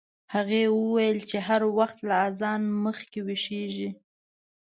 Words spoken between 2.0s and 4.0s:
له اذان مخکې ویښیږي.